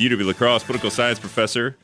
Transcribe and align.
UW 0.00 0.26
La 0.26 0.32
Crosse 0.32 0.64
political 0.64 0.90
science 0.90 1.18
professor, 1.18 1.76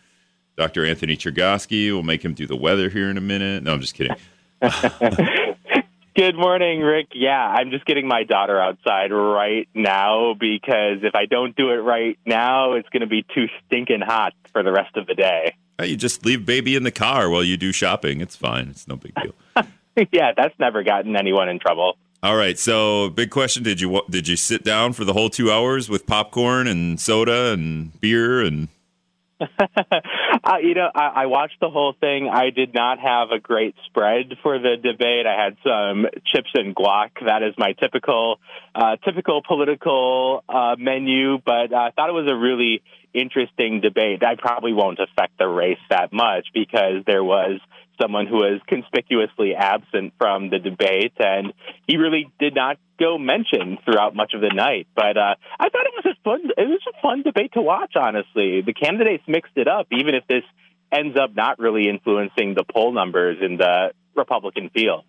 Dr. 0.57 0.87
Anthony 0.87 1.17
Chergosky. 1.17 1.93
We'll 1.93 2.03
make 2.03 2.25
him 2.25 2.33
do 2.33 2.47
the 2.47 2.57
weather 2.57 2.89
here 2.89 3.11
in 3.11 3.19
a 3.19 3.21
minute. 3.21 3.63
No, 3.63 3.75
I'm 3.75 3.81
just 3.83 3.95
kidding. 3.95 4.17
Good 6.17 6.35
morning, 6.35 6.81
Rick. 6.81 7.09
Yeah, 7.15 7.47
I'm 7.47 7.71
just 7.71 7.85
getting 7.85 8.09
my 8.09 8.25
daughter 8.25 8.59
outside 8.59 9.13
right 9.13 9.69
now 9.75 10.33
because 10.33 11.03
if 11.03 11.15
I 11.15 11.27
don't 11.27 11.55
do 11.55 11.69
it 11.69 11.83
right 11.83 12.19
now, 12.25 12.73
it's 12.73 12.89
going 12.89 13.03
to 13.03 13.07
be 13.07 13.23
too 13.35 13.49
stinking 13.67 14.01
hot 14.01 14.33
for 14.51 14.63
the 14.63 14.73
rest 14.73 14.97
of 14.97 15.07
the 15.07 15.15
day. 15.15 15.55
Hey, 15.79 15.89
you 15.89 15.97
just 15.97 16.25
leave 16.25 16.47
baby 16.47 16.75
in 16.75 16.85
the 16.85 16.91
car 16.91 17.29
while 17.29 17.45
you 17.45 17.59
do 17.59 17.71
shopping. 17.71 18.23
It's 18.23 18.35
fine. 18.35 18.69
It's 18.69 18.89
no 18.89 18.97
big 18.97 19.13
deal. 19.15 19.35
yeah, 20.11 20.33
that's 20.35 20.59
never 20.59 20.83
gotten 20.83 21.17
anyone 21.17 21.51
in 21.51 21.59
trouble. 21.59 21.99
All 22.27 22.35
right. 22.35 22.59
So, 22.59 23.09
big 23.11 23.31
question: 23.31 23.63
Did 23.63 23.81
you 23.81 24.03
did 24.11 24.27
you 24.27 24.35
sit 24.35 24.65
down 24.65 24.95
for 24.95 25.05
the 25.05 25.13
whole 25.13 25.31
two 25.31 25.53
hours 25.53 25.89
with 25.89 26.09
popcorn 26.09 26.67
and 26.67 26.99
soda 26.99 27.53
and 27.53 28.01
beer 28.01 28.43
and? 28.43 28.67
uh, 29.41 30.57
you 30.61 30.75
know, 30.75 30.91
I, 30.93 31.23
I 31.23 31.27
watched 31.27 31.61
the 31.61 31.71
whole 31.71 31.95
thing. 32.01 32.29
I 32.29 32.51
did 32.51 32.75
not 32.75 32.99
have 32.99 33.31
a 33.31 33.39
great 33.39 33.77
spread 33.85 34.33
for 34.43 34.59
the 34.59 34.77
debate. 34.77 35.25
I 35.25 35.41
had 35.41 35.57
some 35.63 36.07
chips 36.33 36.51
and 36.55 36.75
guac. 36.75 37.11
That 37.25 37.45
is 37.45 37.55
my 37.59 37.75
typical, 37.75 38.41
uh, 38.75 38.97
typical 39.05 39.43
political 39.47 40.43
uh, 40.49 40.75
menu. 40.77 41.39
But 41.39 41.73
I 41.73 41.93
thought 41.93 42.09
it 42.09 42.13
was 42.15 42.29
a 42.29 42.35
really 42.35 42.83
interesting 43.15 43.81
debate. 43.81 44.25
I 44.25 44.35
probably 44.35 44.73
won't 44.73 44.99
affect 44.99 45.39
the 45.39 45.47
race 45.47 45.79
that 45.91 46.13
much 46.13 46.49
because 46.53 47.05
there 47.07 47.23
was 47.23 47.61
someone 48.01 48.27
who 48.27 48.37
was 48.37 48.61
conspicuously 48.67 49.55
absent 49.55 50.15
from 50.19 50.51
the 50.51 50.59
debate, 50.59 51.15
and 51.19 51.53
he 51.87 51.97
really 51.97 52.31
did 52.39 52.55
not 52.55 52.79
go 52.99 53.19
mentioned 53.19 53.79
throughout 53.85 54.15
much 54.15 54.33
of 54.35 54.41
the 54.41 54.53
night. 54.55 54.87
But 54.95 55.17
uh, 55.17 55.35
I 55.59 55.69
thought 55.69 55.87
it 55.87 56.05
was 56.05 56.17
a 56.17 56.23
fun 56.23 56.51
it 56.57 56.69
was 56.69 56.81
a 56.89 57.01
fun 57.01 57.23
debate 57.23 57.53
to 57.55 57.63
watch. 57.63 57.95
Honestly, 57.97 58.63
the 58.63 58.73
candidates 58.73 59.25
mixed 59.27 59.57
it 59.57 59.69
up, 59.69 59.87
even 59.91 60.15
if 60.15 60.27
this 60.29 60.45
ends 60.93 61.17
up 61.19 61.35
not 61.35 61.59
really 61.59 61.89
influencing 61.89 62.55
the 62.55 62.65
poll 62.65 62.93
numbers 62.93 63.39
in 63.41 63.57
the 63.57 63.93
Republican 64.15 64.71
field. 64.71 65.05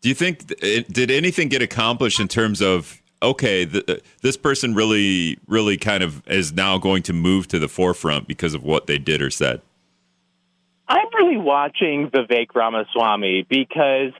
Do 0.00 0.08
you 0.08 0.14
think 0.14 0.46
did 0.46 1.10
anything 1.10 1.48
get 1.48 1.62
accomplished 1.62 2.20
in 2.20 2.28
terms 2.28 2.60
of 2.60 3.02
okay, 3.22 3.64
the, 3.64 4.02
this 4.20 4.36
person 4.36 4.74
really, 4.74 5.38
really 5.46 5.76
kind 5.76 6.02
of 6.02 6.26
is 6.26 6.52
now 6.52 6.76
going 6.76 7.02
to 7.04 7.12
move 7.12 7.48
to 7.48 7.58
the 7.58 7.68
forefront 7.68 8.26
because 8.26 8.52
of 8.52 8.64
what 8.64 8.86
they 8.86 8.98
did 8.98 9.22
or 9.22 9.30
said? 9.30 9.62
I'm 10.92 11.08
really 11.14 11.38
watching 11.38 12.10
Vivek 12.10 12.54
Ramaswamy 12.54 13.46
because 13.48 14.12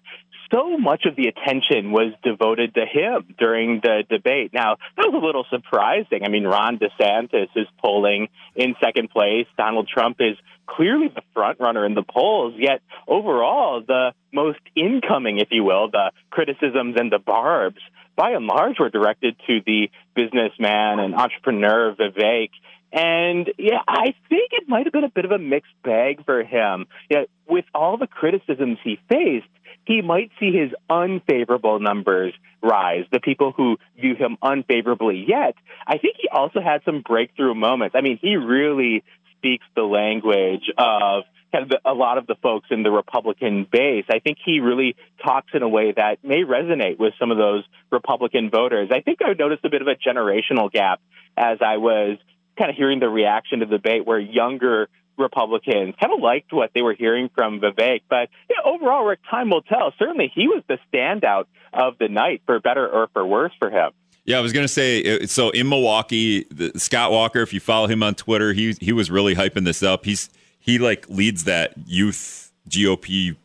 so 0.51 0.78
much 0.78 1.05
of 1.05 1.17
the 1.17 1.28
attention 1.28 1.92
was 1.92 2.15
devoted 2.23 2.75
to 2.77 2.87
him 2.87 3.34
during 3.39 3.81
the 3.83 4.05
debate. 4.09 4.55
Now, 4.55 4.77
that 4.97 5.12
was 5.12 5.23
a 5.23 5.27
little 5.27 5.45
surprising. 5.50 6.25
I 6.25 6.28
mean, 6.28 6.45
Ron 6.45 6.78
DeSantis 6.78 7.48
is 7.56 7.67
polling 7.78 8.28
in 8.56 8.75
second 8.83 9.11
place. 9.11 9.47
Donald 9.59 9.87
Trump 9.87 10.17
is 10.20 10.39
clearly 10.67 11.09
the 11.15 11.20
front 11.34 11.61
runner 11.61 11.84
in 11.84 11.93
the 11.93 12.03
polls, 12.03 12.55
yet 12.56 12.81
overall, 13.06 13.83
the 13.87 14.15
most 14.33 14.61
incoming, 14.75 15.41
if 15.41 15.48
you 15.50 15.65
will, 15.65 15.91
the 15.91 16.11
criticisms 16.31 16.97
and 16.98 17.12
the 17.12 17.19
barbs, 17.19 17.83
by 18.17 18.31
and 18.31 18.47
large, 18.47 18.78
were 18.78 18.89
directed 18.89 19.37
to 19.47 19.61
the 19.67 19.91
businessman 20.15 21.00
and 21.00 21.15
entrepreneur 21.15 21.95
Vivek. 21.95 22.48
And 22.93 23.50
yeah, 23.59 23.81
I 23.89 24.15
think 24.28 24.52
might 24.73 24.87
have 24.87 24.92
been 24.92 25.05
a 25.05 25.11
bit 25.11 25.27
of 25.27 25.31
a 25.33 25.39
mixed 25.39 25.75
bag 25.84 26.25
for 26.25 26.42
him. 26.42 26.87
Yeah, 27.11 27.25
with 27.47 27.67
all 27.75 27.98
the 27.98 28.06
criticisms 28.06 28.78
he 28.83 28.98
faced, 29.06 29.47
he 29.84 30.01
might 30.01 30.31
see 30.41 30.51
his 30.51 30.70
unfavorable 30.89 31.78
numbers 31.78 32.33
rise, 32.62 33.05
the 33.12 33.20
people 33.20 33.53
who 33.55 33.77
view 34.00 34.15
him 34.15 34.39
unfavorably. 34.41 35.27
Yet, 35.28 35.56
I 35.87 35.98
think 35.98 36.17
he 36.19 36.28
also 36.28 36.61
had 36.62 36.81
some 36.87 37.03
breakthrough 37.06 37.55
moments. 37.55 37.95
I 37.98 38.00
mean, 38.00 38.19
he 38.23 38.37
really 38.37 39.05
speaks 39.37 39.67
the 39.77 39.83
language 39.83 40.70
of 40.78 41.25
kind 41.53 41.65
of 41.65 41.69
the, 41.69 41.81
a 41.84 41.93
lot 41.93 42.17
of 42.17 42.27
the 42.27 42.37
folks 42.43 42.69
in 42.70 42.83
the 42.83 42.91
Republican 42.91 43.67
base. 43.70 44.06
I 44.09 44.20
think 44.20 44.39
he 44.43 44.61
really 44.61 44.97
talks 45.23 45.50
in 45.53 45.62
a 45.62 45.69
way 45.69 45.93
that 45.95 46.25
may 46.25 46.44
resonate 46.44 46.99
with 46.99 47.12
some 47.21 47.31
of 47.31 47.37
those 47.37 47.65
Republican 47.91 48.49
voters. 48.49 48.89
I 48.91 49.00
think 49.00 49.19
I 49.22 49.34
noticed 49.34 49.66
a 49.66 49.69
bit 49.69 49.83
of 49.83 49.89
a 49.89 49.97
generational 49.97 50.72
gap 50.72 51.03
as 51.37 51.59
I 51.60 51.77
was 51.77 52.16
kind 52.57 52.71
of 52.71 52.77
hearing 52.77 53.01
the 53.01 53.09
reaction 53.09 53.61
to 53.61 53.67
the 53.67 53.77
debate 53.77 54.07
where 54.07 54.19
younger 54.19 54.89
Republicans 55.19 55.95
kind 56.01 56.13
of 56.13 56.21
liked 56.21 56.53
what 56.53 56.71
they 56.75 56.83
were 56.83 56.95
hearing 56.95 57.31
from 57.35 57.61
Vivek. 57.61 58.03
But 58.09 58.29
overall, 58.65 59.05
Rick, 59.05 59.21
time 59.31 59.51
will 59.51 59.63
tell. 59.63 59.93
Certainly, 59.99 60.33
he 60.35 60.49
was 60.49 60.63
the 60.69 60.79
standout 60.93 61.45
of 61.73 61.99
the 61.99 62.09
night, 62.09 62.43
for 62.47 62.61
better 62.61 62.89
or 62.89 63.09
for 63.13 63.27
worse, 63.27 63.53
for 63.59 63.71
him. 63.71 63.93
Yeah, 64.25 64.39
I 64.39 64.41
was 64.41 64.53
going 64.53 64.65
to 64.65 64.73
say 64.73 65.27
so 65.27 65.51
in 65.51 65.69
Milwaukee, 65.69 66.45
the, 66.45 66.73
Scott 66.79 67.11
Walker. 67.11 67.41
If 67.41 67.53
you 67.53 67.61
follow 67.61 67.89
him 67.89 68.03
on 68.03 68.15
Twitter, 68.15 68.53
he 68.53 68.75
he 68.81 68.93
was 68.93 69.11
really 69.11 69.34
hyping 69.34 69.65
this 69.65 69.83
up. 69.83 70.05
He's 70.05 70.31
he 70.59 70.79
like 70.79 71.09
leads 71.09 71.45
that 71.45 71.75
youth 71.87 72.53
GOP 72.69 73.37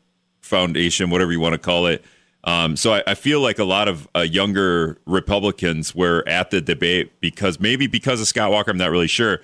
foundation, 0.41 1.09
whatever 1.09 1.31
you 1.31 1.39
want 1.39 1.53
to 1.53 1.59
call 1.59 1.87
it. 1.87 2.03
Um, 2.47 2.77
so 2.77 2.93
I, 2.93 3.03
I, 3.07 3.15
feel 3.15 3.41
like 3.41 3.59
a 3.59 3.65
lot 3.65 3.89
of 3.89 4.07
uh, 4.15 4.21
younger 4.21 4.97
Republicans 5.05 5.93
were 5.93 6.23
at 6.25 6.49
the 6.49 6.61
debate 6.61 7.19
because 7.19 7.59
maybe 7.59 7.87
because 7.87 8.21
of 8.21 8.27
Scott 8.27 8.51
Walker, 8.51 8.71
I'm 8.71 8.77
not 8.77 8.89
really 8.89 9.09
sure. 9.09 9.41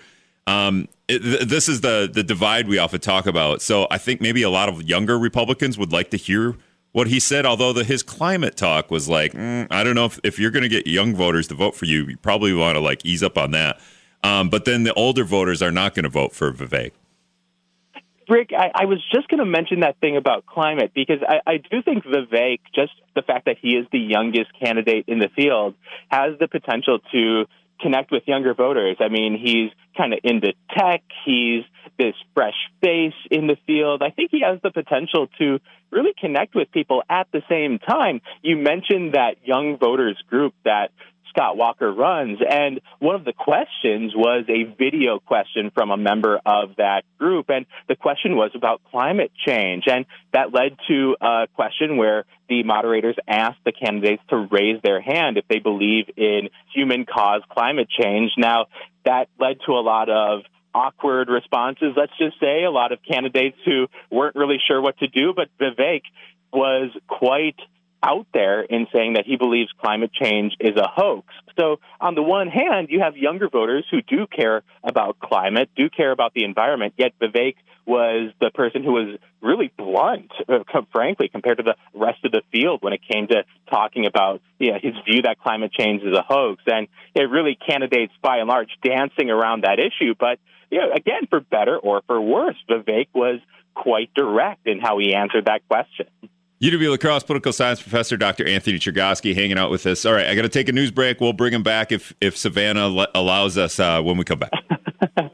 Um, 0.48 0.88
it, 1.10 1.20
th- 1.20 1.42
this 1.42 1.68
is 1.68 1.82
the 1.82 2.10
the 2.12 2.24
divide 2.24 2.70
we 2.70 2.78
often 2.78 3.02
talk 3.02 3.26
about. 3.26 3.62
So 3.62 3.88
I 3.92 3.98
think 3.98 4.22
maybe 4.22 4.42
a 4.42 4.50
lot 4.50 4.70
of 4.70 4.84
younger 4.84 5.20
Republicans 5.20 5.78
would 5.78 5.92
like 5.92 6.12
to 6.12 6.18
hear 6.18 6.56
what 6.94 7.08
he 7.08 7.20
said. 7.20 7.46
Although 7.46 7.74
the, 7.74 7.84
his 7.84 8.04
climate 8.04 8.56
talk 8.56 8.90
was 8.90 9.10
like, 9.10 9.34
mm, 9.34 9.68
I 9.70 9.84
don't 9.84 9.96
know 9.96 10.06
if, 10.06 10.18
if 10.24 10.40
you're 10.40 10.52
going 10.52 10.64
to 10.64 10.70
get 10.70 10.88
young 10.88 11.14
voters 11.14 11.50
to 11.50 11.56
vote 11.56 11.76
for 11.76 11.84
you, 11.84 12.06
you 12.06 12.16
probably 12.16 12.54
want 12.54 12.78
to 12.78 12.80
like 12.80 13.06
ease 13.06 13.22
up 13.22 13.38
on 13.38 13.52
that. 13.52 13.82
Um, 14.24 14.50
but 14.50 14.64
then 14.64 14.84
the 14.84 14.94
older 14.94 15.26
voters 15.26 15.62
are 15.62 15.72
not 15.72 15.94
going 15.94 16.04
to 16.04 16.10
vote 16.10 16.32
for 16.32 16.54
Vivek. 16.54 16.94
Rick, 18.30 18.52
I, 18.58 18.72
I 18.74 18.86
was 18.86 19.04
just 19.14 19.28
going 19.28 19.40
to 19.40 19.46
mention 19.46 19.82
that 19.82 20.00
thing 20.00 20.18
about 20.18 20.46
climate 20.46 20.92
because 20.94 21.20
I, 21.28 21.40
I 21.46 21.58
do 21.58 21.82
think 21.84 22.04
Vivek, 22.04 22.60
just 22.74 22.92
the 23.16 23.22
fact 23.22 23.46
that 23.46 23.58
he 23.62 23.70
is 23.70 23.86
the 23.92 24.00
youngest 24.00 24.52
candidate 24.60 25.06
in 25.08 25.20
the 25.20 25.30
field, 25.36 25.76
has 26.10 26.38
the 26.40 26.48
potential 26.48 27.00
to 27.12 27.46
connect 27.82 28.12
with 28.12 28.24
younger 28.26 28.54
voters. 28.54 28.98
I 29.00 29.10
mean, 29.10 29.38
he's 29.38 29.72
kind 29.98 30.14
of 30.14 30.20
into 30.24 30.54
tech. 30.76 31.04
He's 31.26 31.64
this 31.98 32.16
fresh 32.34 32.56
face 32.82 33.14
in 33.30 33.48
the 33.48 33.58
field. 33.68 34.02
I 34.02 34.10
think 34.10 34.32
he 34.32 34.42
has 34.42 34.60
the 34.64 34.72
potential 34.72 35.28
to 35.40 35.60
really 35.92 36.14
connect 36.20 36.56
with 36.56 36.72
people 36.72 37.04
at 37.10 37.28
the 37.32 37.42
same 37.50 37.78
time. 37.80 38.22
You 38.42 38.58
mentioned 38.58 39.14
that 39.14 39.36
young 39.46 39.78
voters 39.78 40.18
group 40.30 40.54
that 40.66 40.92
Scott 41.34 41.58
Walker 41.58 41.92
runs. 41.92 42.40
And 42.48 42.80
one 43.00 43.16
of 43.16 43.26
the 43.26 43.34
questions 43.34 44.14
was 44.16 44.46
a 44.48 44.64
video 44.78 45.20
question 45.20 45.72
from 45.74 45.92
a 45.92 45.98
member 45.98 46.40
of 46.46 46.76
that 46.78 47.04
group. 47.18 47.50
And 47.50 47.66
the 47.88 47.96
question 47.96 48.36
was 48.36 48.52
about 48.56 48.82
climate 48.92 49.32
change. 49.46 49.86
And 49.88 50.06
that 50.32 50.54
led 50.54 50.78
to 50.88 51.16
a 51.20 51.48
question 51.56 51.98
where 51.98 52.26
the 52.50 52.64
moderators 52.64 53.16
asked 53.28 53.64
the 53.66 53.72
candidates 53.72 54.22
to 54.30 54.48
raise 54.52 54.82
their 54.84 55.02
hand 55.02 55.38
if 55.38 55.48
they 55.48 55.60
believe 55.60 56.06
in 56.16 56.50
human 56.74 57.06
caused 57.06 57.48
climate 57.50 57.90
change. 57.90 58.32
Now, 58.38 58.68
that 59.06 59.28
led 59.40 59.58
to 59.66 59.74
a 59.74 59.82
lot 59.82 60.10
of 60.10 60.42
awkward 60.74 61.30
responses, 61.30 61.94
let's 61.96 62.18
just 62.18 62.40
say, 62.40 62.64
a 62.64 62.72
lot 62.72 62.92
of 62.92 63.00
candidates 63.04 63.58
who 63.66 63.88
weren't 64.12 64.36
really 64.36 64.58
sure 64.66 64.82
what 64.82 64.98
to 65.00 65.08
do, 65.08 65.34
but 65.36 65.50
Vivek 65.60 66.02
was 66.52 66.92
quite 67.08 67.56
out 68.04 68.28
there 68.34 68.62
in 68.62 68.88
saying 68.94 69.14
that 69.14 69.26
he 69.26 69.38
believes 69.38 69.72
climate 69.82 70.12
change 70.14 70.54
is 70.60 70.76
a 70.76 70.88
hoax. 70.88 71.28
So, 71.58 71.80
on 72.02 72.16
the 72.16 72.22
one 72.22 72.48
hand, 72.48 72.88
you 72.90 73.00
have 73.00 73.16
younger 73.16 73.48
voters 73.48 73.86
who 73.90 74.02
do 74.02 74.28
care 74.28 74.64
about 74.84 75.20
climate, 75.20 75.70
do 75.76 75.90
care 75.90 76.12
about 76.12 76.34
the 76.34 76.44
environment, 76.44 76.96
yet 76.98 77.14
Vivek 77.22 77.56
was 77.86 78.32
the 78.40 78.50
person 78.52 78.84
who 78.84 78.94
was 78.94 79.20
really 79.42 79.72
blunt, 79.78 80.32
uh, 80.48 80.60
frankly, 80.92 81.28
compared 81.28 81.58
to 81.58 81.64
the 81.64 81.76
rest 81.94 82.24
of 82.24 82.32
the 82.32 82.42
field 82.52 82.82
when 82.82 82.94
it 82.94 83.02
came 83.10 83.28
to 83.28 83.44
talking 83.70 84.06
about 84.06 84.42
you 84.60 84.72
know, 84.72 84.78
his 84.82 84.94
view 85.06 85.24
that 85.24 85.40
climate 85.40 85.72
change 85.72 86.02
is 86.02 86.16
a 86.16 86.24
hoax. 86.24 86.64
And 86.66 86.88
it 87.14 87.24
really 87.24 87.56
candidates, 87.56 88.14
by 88.22 88.38
and 88.38 88.48
large, 88.48 88.70
dancing 88.84 89.30
around 89.30 89.64
that 89.64 89.80
issue. 89.80 90.16
But, 90.18 90.40
you 90.72 90.80
know, 90.80 90.92
again, 90.96 91.28
for 91.30 91.42
better 91.42 91.78
or 91.78 92.02
for 92.08 92.20
worse, 92.22 92.56
Vivek 92.70 93.08
was 93.14 93.40
quite 93.76 94.14
direct 94.14 94.66
in 94.68 94.80
how 94.80 94.98
he 95.00 95.14
answered 95.14 95.46
that 95.46 95.68
question. 95.68 96.08
UW 96.62 96.92
La 96.92 96.98
Crosse 96.98 97.24
political 97.24 97.52
science 97.52 97.82
professor 97.82 98.16
Dr. 98.16 98.48
Anthony 98.48 98.80
Chergosky 98.80 99.36
hanging 99.36 99.58
out 99.58 99.70
with 99.70 99.86
us. 99.86 100.06
All 100.06 100.14
right, 100.14 100.28
I 100.28 100.36
got 100.36 100.44
to 100.44 100.50
take 100.50 100.70
a 100.70 100.72
news 100.72 100.92
break. 100.92 101.20
We'll 101.20 101.34
bring 101.34 101.54
him 101.54 101.64
back 101.64 101.92
if 101.92 102.14
if 102.22 102.38
Savannah 102.38 102.88
le- 102.88 103.10
allows 103.14 103.58
us 103.58 103.80
uh, 103.80 104.02
when 104.02 104.18
we 104.18 104.24
come 104.24 104.40
back. 104.40 104.52
oh, 105.20 105.32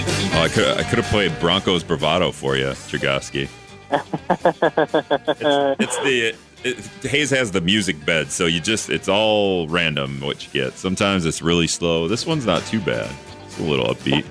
I 0.00 0.48
could 0.48 0.78
I 0.78 0.82
could 0.84 0.98
have 0.98 1.06
played 1.06 1.38
Broncos 1.40 1.82
bravado 1.82 2.30
for 2.30 2.56
you, 2.56 2.66
Chergosky. 2.66 3.48
it's, 3.90 5.80
it's 5.80 5.98
the 6.04 6.34
it, 6.64 6.76
Hayes 7.02 7.30
has 7.30 7.50
the 7.50 7.60
music 7.60 8.04
bed, 8.04 8.30
so 8.30 8.46
you 8.46 8.60
just 8.60 8.90
it's 8.90 9.08
all 9.08 9.66
random 9.68 10.20
what 10.20 10.44
you 10.46 10.52
get. 10.52 10.74
Sometimes 10.78 11.26
it's 11.26 11.42
really 11.42 11.66
slow. 11.66 12.06
This 12.06 12.26
one's 12.26 12.46
not 12.46 12.64
too 12.66 12.80
bad. 12.80 13.10
It's 13.44 13.58
a 13.58 13.62
little 13.62 13.86
upbeat. 13.86 14.24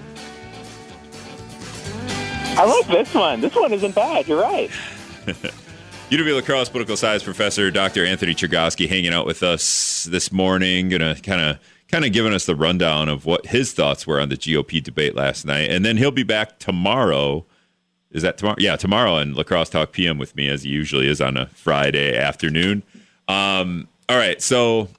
I 2.55 2.65
like 2.65 2.87
this 2.87 3.13
one. 3.15 3.41
This 3.41 3.55
one 3.55 3.73
isn't 3.73 3.95
bad. 3.95 4.27
You're 4.27 4.41
right. 4.41 4.69
UW 6.09 6.35
La 6.35 6.41
Crosse 6.41 6.69
political 6.69 6.95
science 6.95 7.23
professor 7.23 7.71
Dr. 7.71 8.05
Anthony 8.05 8.35
Chergosky 8.35 8.87
hanging 8.87 9.11
out 9.11 9.25
with 9.25 9.41
us 9.41 10.03
this 10.03 10.31
morning, 10.31 10.89
gonna 10.89 11.15
kind 11.15 11.41
of 11.41 11.59
kind 11.87 12.05
of 12.05 12.11
giving 12.11 12.31
us 12.31 12.45
the 12.45 12.55
rundown 12.55 13.09
of 13.09 13.25
what 13.25 13.47
his 13.47 13.73
thoughts 13.73 14.05
were 14.05 14.19
on 14.19 14.29
the 14.29 14.37
GOP 14.37 14.83
debate 14.83 15.15
last 15.15 15.45
night, 15.45 15.71
and 15.71 15.83
then 15.83 15.97
he'll 15.97 16.11
be 16.11 16.23
back 16.23 16.59
tomorrow. 16.59 17.43
Is 18.11 18.21
that 18.21 18.37
tomorrow? 18.37 18.57
Yeah, 18.59 18.75
tomorrow 18.75 19.15
on 19.15 19.33
La 19.33 19.41
Crosse 19.41 19.69
Talk 19.69 19.91
PM 19.91 20.19
with 20.19 20.35
me, 20.35 20.47
as 20.47 20.61
he 20.61 20.69
usually 20.69 21.07
is 21.07 21.19
on 21.21 21.37
a 21.37 21.47
Friday 21.47 22.15
afternoon. 22.15 22.83
Um, 23.27 23.87
all 24.07 24.17
right, 24.17 24.39
so 24.39 24.89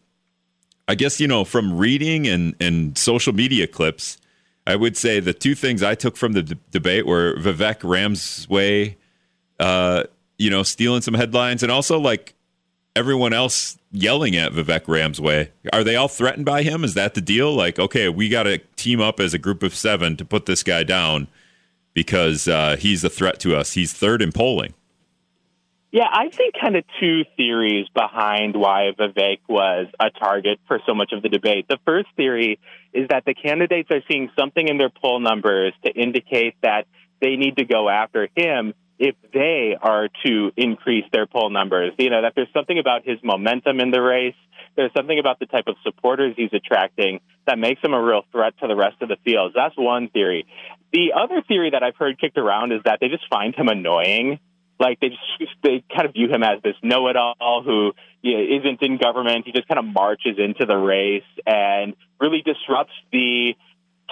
I 0.89 0.97
guess 0.97 1.21
you 1.21 1.29
know 1.29 1.45
from 1.45 1.79
reading 1.79 2.27
and 2.27 2.57
and 2.61 2.99
social 2.99 3.33
media 3.33 3.69
clips, 3.69 4.19
I 4.67 4.77
would 4.77 4.97
say 4.97 5.21
the 5.21 5.35
two 5.35 5.55
things 5.55 5.83
I 5.83 5.95
took 5.95 6.17
from 6.17 6.33
the 6.33 6.43
d- 6.43 6.57
debate 6.71 7.07
were 7.07 7.37
Vivek 7.37 7.81
Ramaswamy. 7.83 8.97
Uh, 9.61 10.05
you 10.39 10.51
know, 10.51 10.63
stealing 10.63 11.01
some 11.01 11.15
headlines 11.15 11.63
and 11.63 11.71
also 11.71 11.99
like 11.99 12.35
everyone 12.97 13.33
else 13.33 13.79
yelling 13.93 14.37
at 14.37 14.53
Vivek 14.53 14.89
Ramaswamy. 14.89 15.49
Are 15.73 15.85
they 15.85 15.97
all 15.97 16.09
threatened 16.09 16.45
by 16.45 16.63
him? 16.63 16.85
Is 16.85 16.95
that 16.95 17.15
the 17.15 17.21
deal? 17.21 17.55
Like, 17.55 17.79
okay, 17.79 18.09
we 18.09 18.29
got 18.29 18.45
to 18.45 18.59
team 18.77 19.01
up 19.01 19.21
as 19.21 19.35
a 19.35 19.39
group 19.39 19.63
of 19.63 19.75
seven 19.75 20.17
to 20.17 20.25
put 20.25 20.47
this 20.47 20.63
guy 20.63 20.83
down 20.83 21.29
because 21.93 22.49
uh, 22.49 22.77
he's 22.79 23.05
a 23.05 23.11
threat 23.11 23.39
to 23.41 23.57
us. 23.57 23.73
He's 23.73 23.93
third 23.93 24.21
in 24.23 24.33
polling. 24.33 24.75
Yeah, 25.95 26.09
I 26.11 26.29
think 26.29 26.57
kind 26.61 26.75
of 26.75 26.83
two 26.99 27.23
theories 27.37 27.87
behind 27.95 28.57
why 28.57 28.91
Vivek 28.99 29.39
was 29.49 29.87
a 30.01 30.11
target 30.11 30.59
for 30.67 30.81
so 30.89 30.93
much 30.93 31.13
of 31.13 31.23
the 31.23 31.29
debate. 31.29 31.69
The 31.69 31.79
first 31.87 32.09
theory 32.17 32.59
is 32.93 33.07
that 33.11 33.25
the 33.25 33.33
candidates 33.33 33.89
are 33.93 34.01
seeing 34.11 34.29
something 34.37 34.67
in 34.67 34.77
their 34.77 34.91
poll 34.91 35.21
numbers 35.21 35.73
to 35.85 35.93
indicate 35.93 36.57
that 36.65 36.89
they 37.21 37.37
need 37.37 37.59
to 37.59 37.65
go 37.65 37.89
after 37.89 38.29
him 38.35 38.75
if 38.99 39.15
they 39.33 39.77
are 39.81 40.09
to 40.27 40.51
increase 40.57 41.05
their 41.13 41.29
poll 41.29 41.49
numbers. 41.51 41.93
You 41.97 42.11
know, 42.11 42.23
that 42.23 42.33
there's 42.35 42.53
something 42.53 42.81
about 42.81 43.05
his 43.05 43.19
momentum 43.23 43.79
in 43.79 43.93
the 43.93 44.03
race. 44.03 44.35
There's 44.75 44.93
something 44.97 45.21
about 45.21 45.39
the 45.39 45.47
type 45.47 45.69
of 45.69 45.77
supporters 45.85 46.35
he's 46.37 46.53
attracting 46.53 47.21
that 47.47 47.57
makes 47.57 47.81
him 47.81 47.95
a 47.95 48.03
real 48.03 48.23
threat 48.33 48.55
to 48.63 48.67
the 48.67 48.75
rest 48.75 49.01
of 49.01 49.09
the 49.09 49.17
field. 49.25 49.53
That's 49.55 49.77
one 49.79 50.09
theory. 50.09 50.45
The 50.93 51.13
other 51.15 51.41
theory 51.47 51.71
that 51.71 51.85
I've 51.85 51.95
heard 51.95 52.21
kicked 52.21 52.37
around 52.37 52.73
is 52.73 52.81
that 52.85 52.99
they 53.01 53.07
just 53.07 53.29
find 53.31 53.55
him 53.55 53.69
annoying. 53.69 54.41
Like 54.79 55.01
they 55.01 55.11
just 55.11 55.53
they 55.63 55.85
kind 55.95 56.07
of 56.07 56.15
view 56.15 56.29
him 56.29 56.43
as 56.43 56.63
this 56.63 56.77
know-it-all 56.83 57.63
who 57.63 57.93
you 58.23 58.35
know, 58.35 58.59
isn't 58.61 58.83
in 58.83 58.99
government. 58.99 59.47
He 59.47 59.53
just 59.53 59.69
kind 59.69 59.79
of 59.79 59.85
marches 59.85 60.39
into 60.39 60.67
the 60.67 60.77
race 60.77 61.23
and 61.47 61.95
really 62.21 62.43
disrupts 62.43 62.93
the 63.13 63.55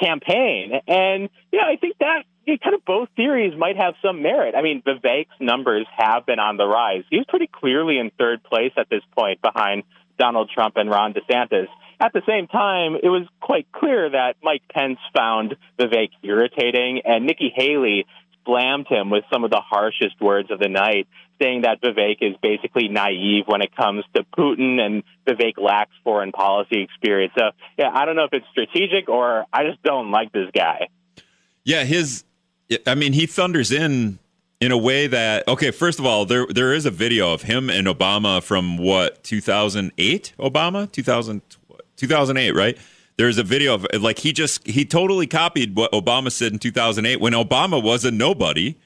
campaign. 0.00 0.73
And 0.87 1.29
yeah, 1.53 1.64
I 1.67 1.76
think 1.76 1.97
that 1.99 2.25
kind 2.47 2.75
of 2.75 2.85
both 2.85 3.09
theories 3.17 3.55
might 3.56 3.76
have 3.76 3.94
some 4.03 4.23
merit. 4.23 4.55
I 4.56 4.62
mean, 4.62 4.82
Vivek's 4.82 5.35
numbers 5.41 5.87
have 5.97 6.26
been 6.26 6.38
on 6.38 6.56
the 6.56 6.67
rise. 6.67 7.05
He's 7.11 7.25
pretty 7.29 7.49
clearly 7.50 7.99
in 7.99 8.11
third 8.19 8.43
place 8.43 8.73
at 8.76 8.88
this 8.91 9.03
point 9.17 9.41
behind 9.43 9.85
Donald 10.19 10.50
Trump 10.53 10.76
and 10.76 10.91
Ron 10.91 11.14
DeSantis. 11.14 11.69
At 12.00 12.12
the 12.12 12.23
same 12.26 12.49
time, 12.49 12.97
it 13.00 13.09
was 13.09 13.29
quite 13.41 13.70
clear 13.70 14.11
that 14.11 14.35
Mike 14.43 14.62
Pence 14.75 14.99
found 15.14 15.55
Vivek 15.79 16.11
irritating, 16.25 17.03
and 17.05 17.26
Nikki 17.26 17.53
Haley 17.55 18.06
slammed 18.44 18.87
him 18.89 19.11
with 19.11 19.25
some 19.33 19.44
of 19.44 19.50
the 19.50 19.61
harshest 19.61 20.21
words 20.21 20.50
of 20.50 20.59
the 20.59 20.69
night, 20.69 21.09
saying 21.41 21.62
that 21.62 21.81
Vivek 21.81 22.19
is 22.21 22.37
basically 22.43 22.89
naive 22.89 23.44
when 23.47 23.62
it 23.62 23.75
comes 23.75 24.05
to 24.15 24.25
Putin 24.37 24.81
and 24.81 25.03
Vivek 25.27 25.55
lacks 25.59 25.93
foreign 26.05 26.33
policy 26.33 26.83
experience. 26.83 27.33
So, 27.39 27.50
yeah, 27.79 27.91
I 27.93 28.05
don't 28.05 28.17
know 28.17 28.25
if 28.25 28.33
it's 28.33 28.47
strategic 28.50 29.09
or 29.09 29.44
I 29.53 29.65
just 29.65 29.83
don't 29.83 30.11
like 30.11 30.33
this 30.33 30.50
guy. 30.55 30.89
Yeah, 31.65 31.85
his 31.85 32.25
I 32.87 32.94
mean, 32.94 33.12
he 33.12 33.27
thunders 33.27 33.73
in 33.73 34.19
in 34.61 34.73
a 34.73 34.79
way 34.79 35.06
that 35.06 35.47
okay. 35.49 35.71
First 35.71 35.99
of 35.99 36.06
all, 36.06 36.25
there 36.25 36.47
there 36.47 36.73
is 36.73 36.87
a 36.87 36.91
video 36.91 37.33
of 37.33 37.43
him 37.43 37.69
and 37.71 37.87
Obama 37.87 38.43
from 38.43 38.79
what 38.79 39.23
2008. 39.25 40.35
Obama 40.38 40.91
2000, 40.91 41.43
2008, 41.97 42.55
right? 42.55 42.79
There's 43.17 43.38
a 43.38 43.43
video 43.43 43.75
of 43.75 43.87
like 44.00 44.19
he 44.19 44.32
just 44.32 44.67
he 44.67 44.85
totally 44.85 45.26
copied 45.26 45.76
what 45.76 45.93
Obama 45.93 46.32
said 46.32 46.53
in 46.53 46.59
2008 46.59 47.20
when 47.20 47.32
Obama 47.32 47.82
was 47.82 48.05
a 48.05 48.11
nobody, 48.11 48.76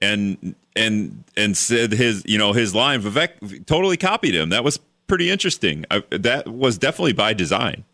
and 0.00 0.54
and 0.74 1.24
and 1.36 1.56
said 1.56 1.92
his 1.92 2.22
you 2.26 2.38
know 2.38 2.52
his 2.52 2.74
line. 2.74 3.02
Vivek 3.02 3.66
totally 3.66 3.96
copied 3.96 4.34
him. 4.34 4.48
That 4.50 4.64
was 4.64 4.78
pretty 5.06 5.30
interesting. 5.30 5.84
I, 5.90 6.02
that 6.10 6.48
was 6.48 6.78
definitely 6.78 7.12
by 7.12 7.34
design. 7.34 7.84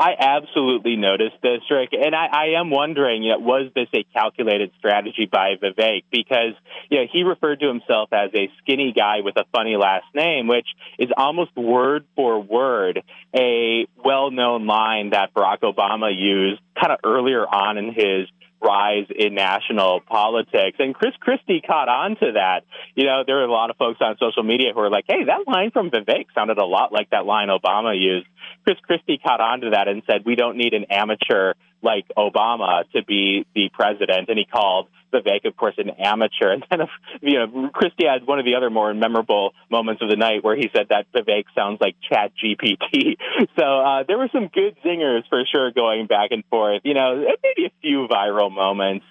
I 0.00 0.14
absolutely 0.18 0.96
noticed 0.96 1.36
this, 1.42 1.60
Rick, 1.70 1.90
and 1.92 2.14
I, 2.14 2.26
I 2.32 2.44
am 2.58 2.70
wondering, 2.70 3.22
you 3.22 3.32
know, 3.32 3.38
was 3.38 3.70
this 3.74 3.88
a 3.92 4.02
calculated 4.14 4.70
strategy 4.78 5.28
by 5.30 5.56
Vivek? 5.62 6.04
Because 6.10 6.54
you 6.88 7.00
know 7.00 7.04
he 7.12 7.22
referred 7.22 7.60
to 7.60 7.68
himself 7.68 8.08
as 8.10 8.30
a 8.34 8.48
skinny 8.62 8.94
guy 8.96 9.16
with 9.22 9.36
a 9.36 9.44
funny 9.52 9.76
last 9.76 10.06
name, 10.14 10.46
which 10.46 10.66
is 10.98 11.10
almost 11.14 11.54
word 11.54 12.06
for 12.16 12.40
word 12.40 13.02
a 13.36 13.86
well-known 14.02 14.66
line 14.66 15.10
that 15.10 15.34
Barack 15.34 15.60
Obama 15.60 16.10
used 16.10 16.62
kind 16.80 16.92
of 16.94 17.00
earlier 17.04 17.46
on 17.46 17.76
in 17.76 17.92
his 17.92 18.26
rise 18.62 19.06
in 19.14 19.34
national 19.34 20.00
politics. 20.00 20.76
And 20.78 20.94
Chris 20.94 21.14
Christie 21.20 21.62
caught 21.66 21.88
on 21.88 22.16
to 22.16 22.32
that. 22.34 22.64
You 22.94 23.06
know, 23.06 23.22
there 23.26 23.36
were 23.36 23.44
a 23.44 23.52
lot 23.52 23.70
of 23.70 23.76
folks 23.76 23.98
on 24.00 24.16
social 24.18 24.42
media 24.42 24.72
who 24.74 24.80
were 24.80 24.90
like, 24.90 25.04
hey, 25.08 25.24
that 25.24 25.46
line 25.46 25.70
from 25.70 25.90
Vivek 25.90 26.26
sounded 26.34 26.58
a 26.58 26.64
lot 26.64 26.92
like 26.92 27.10
that 27.10 27.24
line 27.24 27.48
Obama 27.48 27.98
used. 27.98 28.26
Chris 28.64 28.78
Christie 28.82 29.18
caught 29.18 29.40
on 29.40 29.60
to 29.60 29.70
that 29.70 29.88
and 29.88 30.02
said, 30.06 30.22
we 30.24 30.34
don't 30.34 30.56
need 30.56 30.74
an 30.74 30.86
amateur 30.90 31.54
like 31.82 32.06
Obama 32.16 32.84
to 32.92 33.02
be 33.04 33.46
the 33.54 33.70
president. 33.72 34.28
And 34.28 34.38
he 34.38 34.44
called 34.44 34.88
Vivek, 35.12 35.46
of 35.46 35.56
course, 35.56 35.74
an 35.78 35.90
amateur. 35.98 36.52
And 36.52 36.64
then, 36.70 36.80
you 37.22 37.38
know, 37.38 37.70
Christie 37.72 38.06
had 38.06 38.26
one 38.26 38.38
of 38.38 38.44
the 38.44 38.54
other 38.54 38.70
more 38.70 38.92
memorable 38.94 39.52
moments 39.70 40.02
of 40.02 40.08
the 40.08 40.16
night 40.16 40.44
where 40.44 40.56
he 40.56 40.68
said 40.74 40.86
that 40.90 41.06
Vivek 41.14 41.44
sounds 41.54 41.78
like 41.80 41.96
Chat 42.08 42.32
GPT. 42.42 43.16
So 43.58 43.64
uh, 43.64 44.04
there 44.06 44.18
were 44.18 44.28
some 44.32 44.48
good 44.48 44.76
zingers 44.84 45.22
for 45.28 45.42
sure 45.50 45.70
going 45.72 46.06
back 46.06 46.30
and 46.30 46.44
forth. 46.46 46.82
You 46.84 46.94
know, 46.94 47.24
maybe 47.42 47.66
a 47.66 47.72
few 47.80 48.06
viral 48.08 48.52
moments. 48.52 49.04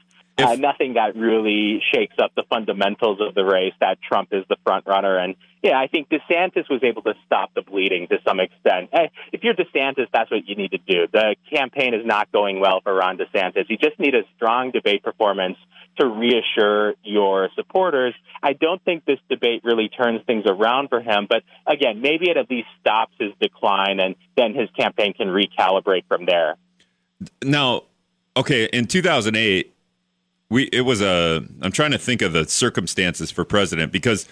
Uh, 0.44 0.56
nothing 0.56 0.94
that 0.94 1.16
really 1.16 1.82
shakes 1.94 2.16
up 2.22 2.32
the 2.36 2.44
fundamentals 2.50 3.20
of 3.22 3.36
the 3.36 3.44
race 3.44 3.74
that 3.80 4.00
Trump 4.02 4.30
is 4.32 4.44
the 4.50 4.58
front 4.64 4.86
runner. 4.88 5.18
And 5.18 5.36
yeah, 5.62 5.78
I 5.78 5.88
think 5.88 6.10
DeSantis 6.10 6.70
was 6.70 6.82
able 6.84 7.02
to 7.04 7.14
stop 7.26 7.54
the 7.54 7.62
bleeding 7.62 8.08
to 8.08 8.18
some 8.26 8.40
extent. 8.40 8.90
Hey, 8.94 9.12
if 9.34 9.44
you're 9.44 9.54
DeSantis, 9.54 10.08
that's 10.14 10.32
what 10.32 10.48
you 10.48 10.56
need 10.56 10.72
to 10.72 10.78
do. 10.78 11.08
The 11.12 11.36
campaign 11.54 11.94
is 11.94 12.06
not 12.06 12.32
going 12.32 12.60
well 12.60 12.80
for 12.82 12.94
Ron 12.94 13.18
DeSantis. 13.18 13.66
You 13.70 13.78
just 13.78 14.00
need 14.00 14.16
a 14.16 14.24
strong 14.36 14.72
debate 14.72 15.04
performance 15.04 15.58
to 16.00 16.08
reassure 16.08 16.94
your 17.04 17.50
supporters. 17.56 18.14
I 18.42 18.54
don't 18.54 18.82
think 18.84 19.06
this 19.06 19.20
debate 19.30 19.64
really 19.66 19.90
turns 19.90 20.22
things 20.26 20.46
around 20.46 20.88
for 20.88 21.02
him, 21.02 21.28
but 21.30 21.44
again, 21.68 22.02
maybe 22.02 22.30
it 22.30 22.38
at 22.38 22.50
least 22.50 22.68
stops 22.80 23.14
his 23.20 23.32
decline 23.42 24.00
and 24.00 24.16
then 24.38 24.54
his 24.54 24.70
campaign 24.78 25.14
can 25.14 25.28
recalibrate 25.28 26.06
from 26.08 26.26
there. 26.26 26.56
Now, 27.44 27.84
okay, 28.38 28.66
in 28.72 28.88
2008, 28.88 29.74
we 30.50 30.64
it 30.66 30.82
was 30.82 31.02
a 31.02 31.44
i'm 31.62 31.72
trying 31.72 31.92
to 31.92 31.98
think 31.98 32.22
of 32.22 32.34
the 32.34 32.48
circumstances 32.48 33.32
for 33.32 33.46
president 33.46 33.92
because 33.92 34.28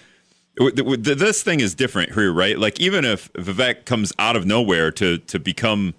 this 0.56 1.42
thing 1.42 1.60
is 1.60 1.74
different 1.74 2.12
here 2.12 2.32
right 2.32 2.58
like 2.58 2.80
even 2.80 3.04
if 3.04 3.32
vivek 3.34 3.84
comes 3.84 4.12
out 4.18 4.36
of 4.36 4.44
nowhere 4.46 4.90
to 4.90 5.18
to 5.18 5.38
become 5.38 5.94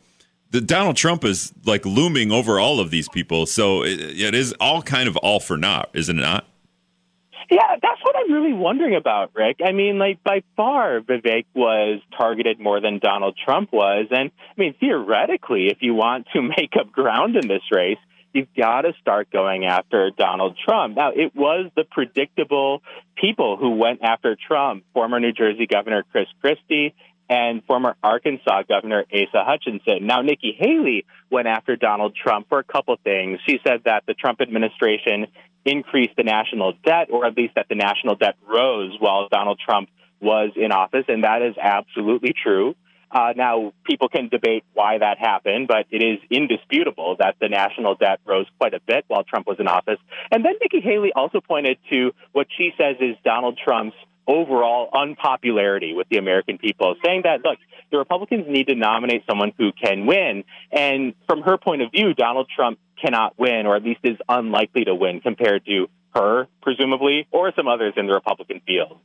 the 0.52 0.62
donald 0.62 0.96
trump 0.96 1.24
is 1.24 1.54
like 1.66 1.86
looming 1.86 2.32
over 2.32 2.60
all 2.60 2.80
of 2.80 2.92
these 2.92 3.08
people 3.10 3.46
so 3.46 3.84
it, 3.84 4.00
it 4.00 4.36
is 4.36 4.54
all 4.60 4.82
kind 4.82 5.08
of 5.08 5.16
all 5.18 5.40
for 5.40 5.58
naught 5.58 5.90
isn't 5.94 6.20
it 6.20 6.22
not 6.22 6.46
yeah, 7.52 7.78
that's 7.82 8.00
what 8.04 8.16
I'm 8.16 8.32
really 8.32 8.54
wondering 8.54 8.96
about, 8.96 9.32
Rick. 9.34 9.58
I 9.66 9.72
mean, 9.72 9.98
like 9.98 10.24
by 10.24 10.44
far, 10.56 11.00
Vivek 11.00 11.46
was 11.56 12.00
targeted 12.16 12.60
more 12.60 12.80
than 12.80 13.00
Donald 13.00 13.36
Trump 13.44 13.74
was. 13.74 14.06
And 14.12 14.30
I 14.30 14.54
mean, 14.56 14.76
theoretically, 14.80 15.68
if 15.68 15.80
you 15.82 15.96
want 15.96 16.28
to 16.34 16.42
make 16.58 16.74
up 16.80 16.92
ground 16.92 17.36
in 17.36 17.48
this 17.48 17.64
race, 17.72 17.98
you've 18.34 18.54
got 18.56 18.82
to 18.82 18.94
start 19.02 19.30
going 19.32 19.66
after 19.66 20.12
Donald 20.16 20.58
Trump. 20.64 20.96
Now, 20.96 21.12
it 21.16 21.36
was 21.36 21.72
the 21.76 21.84
predictable 21.84 22.82
people 23.16 23.58
who 23.58 23.72
went 23.72 24.02
after 24.04 24.36
Trump, 24.36 24.84
former 24.94 25.20
New 25.20 25.34
Jersey 25.34 25.68
Governor 25.68 26.04
Chris 26.12 26.28
Christie 26.42 26.94
and 27.30 27.64
former 27.66 27.96
Arkansas 28.04 28.64
Governor 28.68 29.06
Asa 29.14 29.44
Hutchinson. 29.46 30.08
Now, 30.08 30.22
Nikki 30.22 30.56
Haley 30.58 31.06
went 31.30 31.48
after 31.48 31.76
Donald 31.76 32.16
Trump 32.16 32.50
for 32.50 32.60
a 32.60 32.64
couple 32.64 32.98
things. 33.04 33.40
She 33.48 33.60
said 33.66 33.82
that 33.86 34.04
the 34.08 34.16
Trump 34.16 34.42
administration 34.42 35.28
increased 35.64 36.16
the 36.18 36.24
national 36.24 36.74
debt, 36.84 37.10
or 37.12 37.26
at 37.26 37.38
least 37.38 37.54
that 37.56 37.68
the 37.70 37.76
national 37.76 38.16
debt 38.16 38.36
rose 38.48 38.96
while 39.00 39.28
Donald 39.30 39.60
Trump 39.64 39.90
was 40.20 40.52
in 40.56 40.72
office, 40.72 41.06
and 41.08 41.24
that 41.24 41.42
is 41.42 41.56
absolutely 41.62 42.34
true. 42.34 42.76
Uh, 43.12 43.34
now, 43.36 43.74
people 43.86 44.08
can 44.08 44.30
debate 44.30 44.64
why 44.74 44.98
that 45.00 45.18
happened, 45.18 45.68
but 45.68 45.88
it 45.90 46.04
is 46.04 46.20
indisputable 46.30 47.16
that 47.20 47.36
the 47.42 47.50
national 47.50 47.96
debt 47.96 48.20
rose 48.26 48.46
quite 48.60 48.74
a 48.74 48.80
bit 48.86 49.06
while 49.08 49.24
Trump 49.24 49.48
was 49.48 49.60
in 49.60 49.68
office. 49.68 49.98
And 50.32 50.46
then 50.46 50.54
Nikki 50.62 50.82
Haley 50.82 51.12
also 51.16 51.42
pointed 51.42 51.78
to 51.90 52.12
what 52.34 52.48
she 52.56 52.72
says 52.78 52.98
is 53.00 53.16
Donald 53.24 53.60
Trump's 53.64 53.96
overall 54.28 54.90
unpopularity 54.94 55.94
with 55.96 56.08
the 56.10 56.18
American 56.18 56.60
people, 56.60 56.96
saying 57.04 57.22
that, 57.24 57.44
look, 57.44 57.58
the 57.92 57.98
Republicans 57.98 58.46
need 58.48 58.68
to 58.68 58.76
nominate 58.76 59.24
someone 59.28 59.52
who 59.58 59.72
can 59.72 60.06
win. 60.06 60.44
And 60.72 61.16
from 61.28 61.42
her 61.42 61.58
point 61.58 61.82
of 61.82 61.92
view, 61.92 62.14
Donald 62.14 62.48
Trump 62.56 62.78
cannot 63.04 63.40
win, 63.40 63.66
or 63.66 63.76
at 63.76 63.84
least 63.84 64.02
is 64.04 64.18
unlikely 64.30 64.86
to 64.86 64.94
win 64.94 65.20
compared 65.22 65.66
to 65.66 65.88
her, 66.14 66.48
presumably, 66.62 67.28
or 67.32 67.52
some 67.56 67.68
others 67.68 67.94
in 67.98 68.06
the 68.06 68.14
Republican 68.14 68.62
field. 68.68 69.00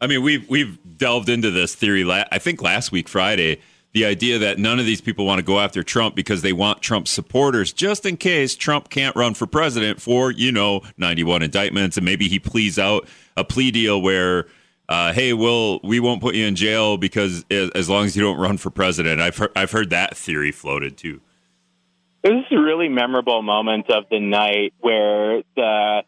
I 0.00 0.06
mean, 0.06 0.22
we've 0.22 0.48
we've 0.48 0.78
delved 0.98 1.28
into 1.28 1.50
this 1.50 1.74
theory. 1.74 2.04
La- 2.04 2.24
I 2.30 2.38
think 2.38 2.62
last 2.62 2.92
week 2.92 3.08
Friday, 3.08 3.60
the 3.92 4.04
idea 4.04 4.38
that 4.38 4.58
none 4.58 4.78
of 4.78 4.86
these 4.86 5.00
people 5.00 5.24
want 5.24 5.38
to 5.38 5.44
go 5.44 5.58
after 5.58 5.82
Trump 5.82 6.14
because 6.14 6.42
they 6.42 6.52
want 6.52 6.82
Trump 6.82 7.08
supporters, 7.08 7.72
just 7.72 8.04
in 8.04 8.16
case 8.16 8.54
Trump 8.54 8.90
can't 8.90 9.16
run 9.16 9.34
for 9.34 9.46
president 9.46 10.00
for 10.00 10.30
you 10.30 10.52
know 10.52 10.82
91 10.98 11.42
indictments, 11.42 11.96
and 11.96 12.04
maybe 12.04 12.28
he 12.28 12.38
pleads 12.38 12.78
out 12.78 13.08
a 13.36 13.44
plea 13.44 13.70
deal 13.70 14.00
where. 14.00 14.46
Uh, 14.88 15.12
hey, 15.12 15.32
we'll 15.32 15.80
we 15.82 15.98
won't 15.98 16.20
put 16.20 16.36
you 16.36 16.46
in 16.46 16.54
jail 16.54 16.96
because 16.96 17.44
as 17.50 17.88
long 17.90 18.04
as 18.04 18.14
you 18.14 18.22
don't 18.22 18.38
run 18.38 18.56
for 18.56 18.70
president. 18.70 19.20
I've 19.20 19.36
heard, 19.36 19.50
I've 19.56 19.72
heard 19.72 19.90
that 19.90 20.16
theory 20.16 20.52
floated 20.52 20.96
too. 20.96 21.20
This 22.22 22.34
is 22.50 22.56
a 22.56 22.60
really 22.60 22.88
memorable 22.88 23.42
moment 23.42 23.90
of 23.90 24.04
the 24.12 24.20
night 24.20 24.74
where 24.78 25.42
the 25.56 26.02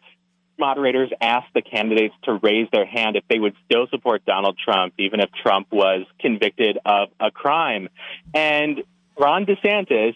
moderators 0.59 1.09
asked 1.21 1.53
the 1.53 1.61
candidates 1.61 2.13
to 2.23 2.33
raise 2.33 2.67
their 2.71 2.85
hand 2.85 3.15
if 3.15 3.23
they 3.29 3.39
would 3.39 3.55
still 3.65 3.87
support 3.89 4.25
Donald 4.25 4.57
Trump, 4.63 4.93
even 4.99 5.19
if 5.19 5.29
Trump 5.43 5.67
was 5.71 6.05
convicted 6.19 6.77
of 6.85 7.09
a 7.19 7.31
crime. 7.31 7.89
And 8.33 8.83
Ron 9.17 9.45
DeSantis 9.45 10.15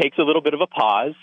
takes 0.00 0.18
a 0.18 0.22
little 0.22 0.42
bit 0.42 0.54
of 0.54 0.60
a 0.60 0.66
pause, 0.66 1.14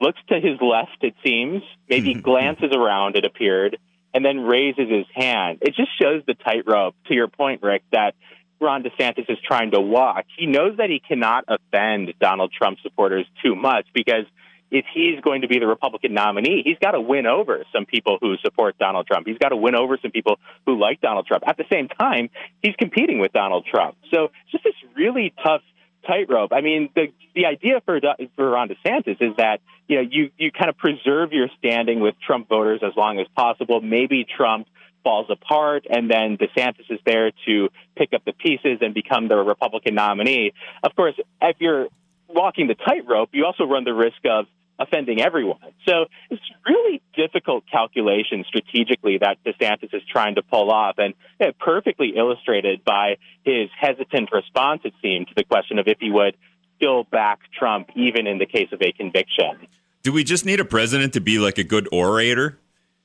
looks 0.00 0.18
to 0.28 0.40
his 0.40 0.60
left, 0.60 1.02
it 1.02 1.14
seems, 1.24 1.62
maybe 1.88 2.14
glances 2.22 2.72
around, 2.72 3.16
it 3.16 3.24
appeared, 3.24 3.78
and 4.12 4.24
then 4.24 4.40
raises 4.40 4.88
his 4.88 5.06
hand. 5.14 5.58
It 5.60 5.74
just 5.74 5.90
shows 6.00 6.22
the 6.26 6.34
tightrope, 6.34 6.96
to 7.06 7.14
your 7.14 7.28
point, 7.28 7.62
Rick, 7.62 7.82
that 7.92 8.14
Ron 8.60 8.82
DeSantis 8.82 9.30
is 9.30 9.38
trying 9.46 9.70
to 9.70 9.80
walk. 9.80 10.24
He 10.36 10.46
knows 10.46 10.76
that 10.76 10.90
he 10.90 11.00
cannot 11.00 11.44
offend 11.48 12.12
Donald 12.20 12.52
Trump 12.52 12.78
supporters 12.82 13.26
too 13.42 13.54
much 13.54 13.86
because 13.94 14.24
if 14.70 14.84
he's 14.92 15.20
going 15.20 15.42
to 15.42 15.48
be 15.48 15.58
the 15.58 15.66
Republican 15.66 16.14
nominee, 16.14 16.62
he's 16.64 16.78
got 16.78 16.92
to 16.92 17.00
win 17.00 17.26
over 17.26 17.64
some 17.72 17.86
people 17.86 18.18
who 18.20 18.36
support 18.36 18.78
Donald 18.78 19.06
Trump. 19.06 19.26
He's 19.26 19.38
got 19.38 19.48
to 19.48 19.56
win 19.56 19.74
over 19.74 19.98
some 20.00 20.10
people 20.10 20.38
who 20.66 20.78
like 20.78 21.00
Donald 21.00 21.26
Trump. 21.26 21.44
At 21.46 21.56
the 21.56 21.64
same 21.70 21.88
time, 21.88 22.30
he's 22.62 22.76
competing 22.76 23.18
with 23.18 23.32
Donald 23.32 23.66
Trump. 23.66 23.96
So 24.12 24.24
it's 24.24 24.52
just 24.52 24.64
this 24.64 24.74
really 24.96 25.34
tough 25.42 25.62
tightrope. 26.06 26.52
I 26.52 26.60
mean, 26.60 26.90
the 26.94 27.12
the 27.34 27.46
idea 27.46 27.80
for 27.84 28.00
for 28.36 28.50
Ron 28.50 28.68
DeSantis 28.68 29.20
is 29.20 29.36
that 29.36 29.60
you 29.88 29.96
know 29.96 30.08
you 30.08 30.30
you 30.38 30.52
kind 30.52 30.70
of 30.70 30.76
preserve 30.76 31.32
your 31.32 31.48
standing 31.58 32.00
with 32.00 32.14
Trump 32.24 32.48
voters 32.48 32.80
as 32.82 32.92
long 32.96 33.18
as 33.18 33.26
possible. 33.36 33.80
Maybe 33.80 34.24
Trump 34.24 34.66
falls 35.02 35.26
apart, 35.30 35.86
and 35.88 36.10
then 36.10 36.36
DeSantis 36.36 36.90
is 36.90 37.00
there 37.04 37.32
to 37.46 37.68
pick 37.96 38.12
up 38.12 38.24
the 38.24 38.32
pieces 38.32 38.78
and 38.80 38.94
become 38.94 39.28
the 39.28 39.36
Republican 39.36 39.94
nominee. 39.94 40.52
Of 40.82 40.94
course, 40.94 41.14
if 41.40 41.56
you're 41.58 41.88
walking 42.28 42.68
the 42.68 42.74
tightrope, 42.74 43.30
you 43.32 43.44
also 43.46 43.64
run 43.64 43.84
the 43.84 43.94
risk 43.94 44.18
of 44.24 44.46
offending 44.80 45.20
everyone. 45.20 45.60
So 45.86 46.06
it's 46.30 46.42
really 46.66 47.00
difficult 47.14 47.64
calculation 47.70 48.44
strategically 48.48 49.18
that 49.18 49.36
DeSantis 49.44 49.94
is 49.94 50.02
trying 50.10 50.34
to 50.36 50.42
pull 50.42 50.70
off, 50.70 50.96
and 50.98 51.14
perfectly 51.60 52.14
illustrated 52.16 52.82
by 52.84 53.18
his 53.44 53.68
hesitant 53.78 54.30
response, 54.32 54.80
it 54.84 54.94
seemed, 55.02 55.28
to 55.28 55.34
the 55.36 55.44
question 55.44 55.78
of 55.78 55.86
if 55.86 55.98
he 56.00 56.10
would 56.10 56.36
still 56.76 57.04
back 57.04 57.40
Trump, 57.56 57.90
even 57.94 58.26
in 58.26 58.38
the 58.38 58.46
case 58.46 58.72
of 58.72 58.80
a 58.80 58.90
conviction. 58.90 59.68
Do 60.02 60.12
we 60.12 60.24
just 60.24 60.46
need 60.46 60.60
a 60.60 60.64
president 60.64 61.12
to 61.12 61.20
be 61.20 61.38
like 61.38 61.58
a 61.58 61.64
good 61.64 61.86
orator? 61.92 62.58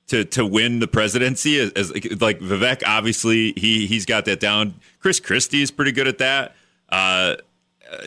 To, 0.09 0.23
to 0.23 0.45
win 0.45 0.77
the 0.77 0.87
presidency 0.87 1.59
as, 1.59 1.71
as 1.71 1.89
like 2.21 2.39
Vivek 2.39 2.83
obviously 2.85 3.53
he 3.57 3.87
he's 3.87 4.05
got 4.05 4.25
that 4.25 4.39
down. 4.39 4.75
Chris 4.99 5.19
Christie 5.19 5.63
is 5.63 5.71
pretty 5.71 5.91
good 5.91 6.07
at 6.07 6.19
that. 6.19 6.55
Uh, 6.89 7.37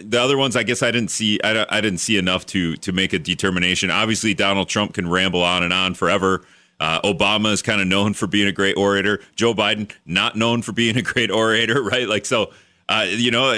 the 0.01 0.21
other 0.21 0.37
ones, 0.37 0.57
I 0.57 0.63
guess 0.63 0.83
I 0.83 0.91
didn't 0.91 1.11
see. 1.11 1.41
I, 1.43 1.67
I 1.69 1.81
didn't 1.81 1.99
see 1.99 2.17
enough 2.17 2.47
to 2.47 2.77
to 2.77 2.93
make 2.93 3.13
a 3.13 3.19
determination. 3.19 3.91
Obviously, 3.91 4.35
Donald 4.35 4.69
Trump 4.69 4.95
can 4.95 5.09
ramble 5.09 5.43
on 5.43 5.63
and 5.63 5.73
on 5.73 5.95
forever. 5.95 6.45
Uh, 6.81 7.01
Obama 7.03 7.53
is 7.53 7.63
kind 7.63 7.81
of 7.81 7.89
known 7.89 8.15
for 8.15 8.27
being 8.27 8.47
a 8.47 8.53
great 8.53 8.77
orator. 8.77 9.21
Joe 9.35 9.53
Biden 9.53 9.91
not 10.07 10.37
known 10.37 10.63
for 10.63 10.73
being 10.73 10.97
a 10.97 11.03
great 11.03 11.31
orator, 11.31 11.83
right? 11.95 12.09
Like 12.09 12.27
so. 12.27 12.53
Uh, 12.91 13.05
you 13.07 13.31
know, 13.31 13.51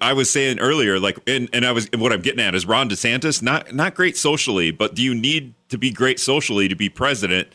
I 0.00 0.12
was 0.12 0.28
saying 0.28 0.58
earlier, 0.58 0.98
like, 0.98 1.16
and, 1.28 1.48
and 1.52 1.64
I 1.64 1.70
was 1.70 1.88
what 1.96 2.12
I'm 2.12 2.20
getting 2.20 2.40
at 2.40 2.56
is 2.56 2.66
Ron 2.66 2.90
DeSantis 2.90 3.40
not 3.40 3.72
not 3.72 3.94
great 3.94 4.16
socially, 4.16 4.72
but 4.72 4.96
do 4.96 5.04
you 5.04 5.14
need 5.14 5.54
to 5.68 5.78
be 5.78 5.92
great 5.92 6.18
socially 6.18 6.66
to 6.66 6.74
be 6.74 6.88
president? 6.88 7.46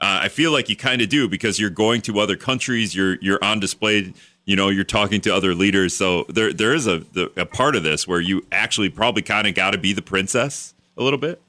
Uh, 0.00 0.20
I 0.22 0.28
feel 0.28 0.52
like 0.52 0.68
you 0.68 0.76
kind 0.76 1.02
of 1.02 1.08
do 1.08 1.28
because 1.28 1.58
you're 1.58 1.68
going 1.68 2.00
to 2.02 2.20
other 2.20 2.36
countries, 2.36 2.94
you're 2.94 3.16
you're 3.16 3.42
on 3.42 3.58
display 3.58 4.14
you 4.44 4.56
know 4.56 4.68
you're 4.68 4.84
talking 4.84 5.20
to 5.22 5.34
other 5.34 5.54
leaders. 5.54 5.96
So 5.96 6.24
there 6.28 6.52
there 6.52 6.74
is 6.74 6.86
a 6.86 7.04
a 7.36 7.46
part 7.46 7.76
of 7.76 7.82
this 7.82 8.06
where 8.06 8.20
you 8.20 8.44
actually 8.52 8.90
probably 8.90 9.22
kind 9.22 9.46
of 9.46 9.54
got 9.54 9.72
to 9.72 9.78
be 9.78 9.92
the 9.92 10.02
princess 10.02 10.74
a 10.96 11.02
little 11.02 11.18
bit 11.18 11.40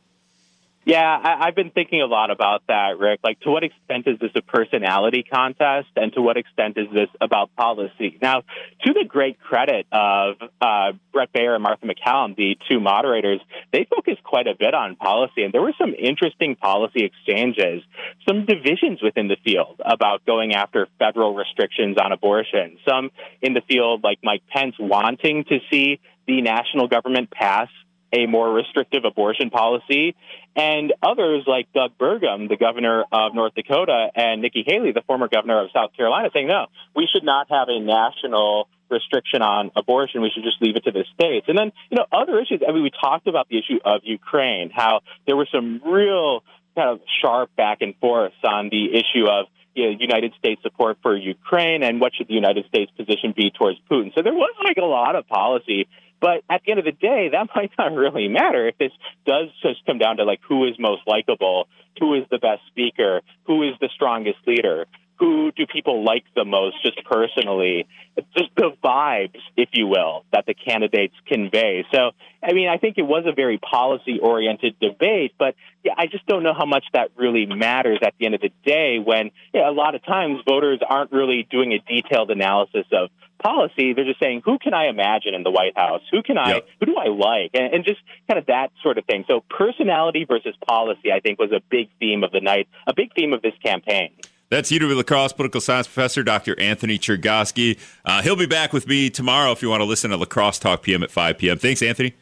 yeah, 0.86 1.18
I, 1.24 1.48
I've 1.48 1.56
been 1.56 1.72
thinking 1.72 2.02
a 2.02 2.06
lot 2.06 2.30
about 2.30 2.64
that, 2.68 3.00
Rick. 3.00 3.22
Like, 3.24 3.40
to 3.42 3.52
what 3.52 3.64
extent 3.64 4.08
is 4.08 4.20
this 4.20 4.32
a 4.36 4.42
personality 4.42 5.24
contest, 5.24 5.88
and 5.96 6.12
to 6.14 6.22
what 6.22 6.36
extent 6.36 6.78
is 6.78 6.88
this 6.94 7.10
about 7.22 7.56
policy? 7.56 8.18
Now, 8.22 8.42
to 8.86 8.94
the 8.94 9.06
great 9.08 9.40
credit 9.40 9.88
of 9.92 10.36
uh, 10.60 10.92
Bret 11.14 11.32
Baier 11.32 11.54
and 11.54 11.64
Martha 11.64 11.86
McCallum, 11.86 12.36
the 12.36 12.58
two 12.70 12.80
moderators, 12.80 13.40
they 13.72 13.88
focused 13.90 14.24
quite 14.24 14.48
a 14.48 14.56
bit 14.58 14.74
on 14.74 14.96
policy, 14.96 15.44
and 15.44 15.54
there 15.54 15.62
were 15.62 15.74
some 15.80 15.94
interesting 15.98 16.56
policy 16.56 17.06
exchanges, 17.06 17.82
some 18.28 18.46
divisions 18.46 19.02
within 19.02 19.30
the 19.30 19.38
field 19.44 19.80
about 19.86 20.26
going 20.26 20.54
after 20.54 20.88
federal 21.00 21.34
restrictions 21.34 21.98
on 21.98 22.12
abortion. 22.12 22.78
Some 22.88 23.12
in 23.42 23.54
the 23.54 23.62
field, 23.70 24.04
like 24.04 24.20
Mike 24.22 24.44
Pence, 24.50 24.76
wanting 24.78 25.46
to 25.46 25.60
see 25.72 26.00
the 26.28 26.42
national 26.42 26.88
government 26.88 27.32
pass 27.32 27.70
a 28.14 28.28
more 28.28 28.54
restrictive 28.54 29.04
abortion 29.06 29.50
policy, 29.50 30.16
and 30.56 30.94
others 31.02 31.44
like 31.48 31.68
Doug 31.74 31.98
Burgum, 31.98 32.48
the 32.48 32.58
governor 32.58 33.04
of 33.12 33.34
North 33.34 33.56
Dakota, 33.56 34.10
and 34.16 34.42
Nikki 34.42 34.64
Haley, 34.66 34.92
the 34.92 35.02
former 35.02 35.28
governor 35.28 35.64
of 35.64 35.72
South 35.74 35.92
Carolina, 35.98 36.30
saying, 36.32 36.48
no, 36.48 36.68
we 36.96 37.08
should 37.12 37.24
not 37.24 37.48
have 37.50 37.70
a 37.70 37.80
national 37.80 38.70
restriction 38.90 39.42
on 39.42 39.72
abortion. 39.76 40.22
We 40.22 40.30
should 40.30 40.44
just 40.44 40.62
leave 40.62 40.76
it 40.76 40.84
to 40.84 40.92
the 40.92 41.06
states. 41.16 41.48
And 41.50 41.58
then, 41.58 41.72
you 41.90 41.98
know, 41.98 42.06
other 42.12 42.40
issues. 42.40 42.62
I 42.68 42.72
mean, 42.72 42.84
we 42.84 42.92
talked 42.92 43.28
about 43.28 43.50
the 43.50 43.58
issue 43.58 43.80
of 43.84 44.02
Ukraine, 44.04 44.70
how 44.70 45.02
there 45.26 45.36
was 45.36 45.48
some 45.52 45.82
real 45.84 46.44
kind 46.76 46.90
of 46.90 47.02
sharp 47.22 47.56
back 47.56 47.82
and 47.82 47.96
forth 47.98 48.34
on 48.44 48.70
the 48.70 48.94
issue 48.94 49.28
of 49.28 49.48
you 49.74 49.86
know, 49.86 49.98
United 50.00 50.34
States 50.38 50.62
support 50.62 50.98
for 51.02 51.16
Ukraine 51.16 51.82
and 51.82 52.00
what 52.00 52.14
should 52.16 52.28
the 52.28 52.36
United 52.36 52.66
States 52.68 52.92
position 52.96 53.34
be 53.36 53.50
towards 53.50 53.80
Putin. 53.90 54.14
So 54.14 54.22
there 54.22 54.34
was 54.34 54.54
like 54.64 54.78
a 54.78 54.86
lot 54.86 55.16
of 55.16 55.28
policy 55.28 55.88
but 56.24 56.42
at 56.50 56.62
the 56.64 56.72
end 56.72 56.80
of 56.80 56.86
the 56.86 56.94
day, 56.94 57.28
that 57.34 57.50
might 57.56 57.72
not 57.78 57.92
really 57.92 58.30
matter 58.30 58.70
if 58.70 58.78
this 58.78 58.94
does 59.28 59.50
just 59.62 59.86
come 59.86 59.98
down 59.98 60.18
to 60.18 60.24
like 60.24 60.40
who 60.48 60.66
is 60.66 60.76
most 60.80 61.02
likable, 61.06 61.68
who 62.00 62.16
is 62.16 62.24
the 62.32 62.40
best 62.40 62.62
speaker, 62.68 63.22
who 63.46 63.62
is 63.64 63.74
the 63.82 63.90
strongest 63.94 64.40
leader, 64.48 64.88
who 65.18 65.52
do 65.52 65.66
people 65.66 66.04
like 66.04 66.24
the 66.36 66.46
most 66.46 66.82
just 66.84 67.04
personally, 67.06 67.88
just 68.36 68.50
the 68.56 68.72
vibes, 68.84 69.40
if 69.56 69.70
you 69.74 69.88
will, 69.88 70.26
that 70.32 70.46
the 70.46 70.54
candidates 70.54 71.14
convey. 71.28 71.86
So, 71.94 72.12
I 72.44 72.54
mean, 72.54 72.68
I 72.68 72.78
think 72.78 72.98
it 72.98 73.04
was 73.04 73.26
a 73.26 73.32
very 73.32 73.58
policy 73.58 74.20
oriented 74.20 74.80
debate, 74.80 75.34
but 75.38 75.56
yeah, 75.84 75.94
I 75.98 76.08
just 76.08 76.26
don't 76.26 76.44
know 76.44 76.54
how 76.54 76.66
much 76.66 76.86
that 76.94 77.12
really 77.16 77.46
matters 77.46 78.00
at 78.02 78.14
the 78.20 78.26
end 78.26 78.36
of 78.36 78.42
the 78.42 78.52
day 78.66 79.00
when 79.00 79.32
yeah, 79.54 79.70
a 79.70 79.72
lot 79.72 79.96
of 79.96 80.04
times 80.06 80.40
voters 80.48 80.80
aren't 80.88 81.12
really 81.12 81.48
doing 81.50 81.74
a 81.74 81.80
detailed 81.80 82.32
analysis 82.32 82.86
of 82.92 83.10
policy. 83.44 83.94
They're 83.94 84.06
just 84.06 84.20
saying, 84.20 84.42
who 84.46 84.58
can 84.58 84.74
I 84.74 84.88
imagine 84.88 85.36
in 85.36 85.44
the 85.44 85.52
White 85.52 85.78
House? 85.78 86.02
Who 86.12 86.24
can 86.24 86.38
I, 86.38 86.56
yep. 86.56 86.68
who 86.80 86.86
do 86.88 86.96
I 86.96 87.10
like? 87.10 87.52
And, 87.54 87.74
and, 87.74 87.84
just 87.84 88.00
kind 88.28 88.40
of 88.40 88.46
that 88.46 88.72
sort 88.82 88.98
of 88.98 89.06
thing. 89.06 89.26
So 89.28 89.44
personality 89.50 90.26
versus 90.26 90.56
policy, 90.66 91.12
I 91.12 91.20
think, 91.20 91.38
was 91.38 91.52
a 91.52 91.62
big 91.70 91.90
theme 92.00 92.24
of 92.24 92.32
the 92.32 92.40
night, 92.40 92.70
a 92.88 92.94
big 92.94 93.14
theme 93.14 93.34
of 93.34 93.42
this 93.42 93.54
campaign. 93.64 94.12
That's 94.54 94.72
UW 94.72 94.96
La 94.96 95.02
Crosse 95.02 95.34
political 95.34 95.60
science 95.60 95.88
professor, 95.88 96.22
Dr. 96.22 96.60
Anthony 96.60 97.00
Chergosky. 97.00 97.80
Uh, 98.06 98.22
he'll 98.22 98.36
be 98.36 98.46
back 98.46 98.72
with 98.72 98.88
me 98.88 99.10
tomorrow 99.10 99.52
if 99.52 99.64
you 99.64 99.70
want 99.70 99.82
to 99.82 99.86
listen 99.86 100.12
to 100.12 100.18
La 100.18 100.26
Crosse 100.26 100.60
Talk 100.60 100.84
PM 100.84 101.02
at 101.02 101.10
5 101.10 101.40
p.m. 101.40 101.58
Thanks, 101.58 101.82
Anthony. 101.82 102.14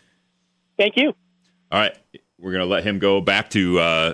Thank 0.77 0.95
you. 0.95 1.09
All 1.73 1.79
right. 1.79 1.93
We're 2.39 2.53
going 2.53 2.63
to 2.63 2.69
let 2.71 2.85
him 2.85 2.99
go 2.99 3.19
back 3.19 3.49
to, 3.49 3.79
uh, 3.79 4.13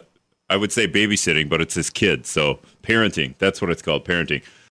I 0.50 0.58
would 0.58 0.72
say 0.72 0.88
babysitting, 0.88 1.48
but 1.48 1.62
it's 1.62 1.76
his 1.76 1.92
kid. 1.92 2.26
So 2.26 2.58
parenting. 2.82 3.36
That's 3.38 3.62
what 3.62 3.70
it's 3.70 3.84
called, 3.84 4.04
parenting. 4.04 4.44